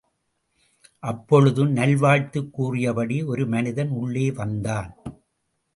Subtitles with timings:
[0.99, 4.95] அப்பொழுது நல்வாழ்த்துக் கூறியபடி ஒரு மனிதன் உள்ளே வந்தான்.